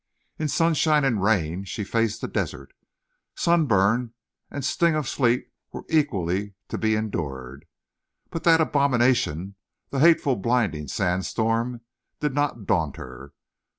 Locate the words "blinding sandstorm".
10.37-11.81